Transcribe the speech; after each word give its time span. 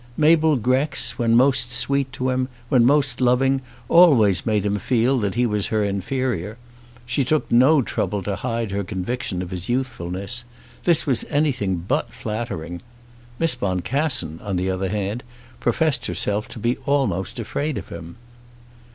Mabel 0.17 0.55
Grex 0.55 1.19
when 1.19 1.35
most 1.35 1.71
sweet 1.71 2.11
to 2.13 2.31
him, 2.31 2.47
when 2.69 2.83
most 2.83 3.21
loving, 3.21 3.61
always 3.87 4.47
made 4.47 4.65
him 4.65 4.77
feel 4.77 5.19
that 5.19 5.35
he 5.35 5.45
was 5.45 5.67
her 5.67 5.83
inferior. 5.83 6.57
She 7.05 7.23
took 7.23 7.51
no 7.51 7.83
trouble 7.83 8.23
to 8.23 8.35
hide 8.37 8.71
her 8.71 8.83
conviction 8.83 9.43
of 9.43 9.51
his 9.51 9.69
youthfulness. 9.69 10.43
This 10.85 11.05
was 11.05 11.23
anything 11.29 11.85
but 11.87 12.11
flattering. 12.11 12.81
Miss 13.37 13.53
Boncassen, 13.53 14.39
on 14.41 14.55
the 14.55 14.71
other 14.71 14.89
hand, 14.89 15.23
professed 15.59 16.07
herself 16.07 16.47
to 16.47 16.57
be 16.57 16.77
almost 16.87 17.39
afraid 17.39 17.77
of 17.77 17.89
him. 17.89 18.15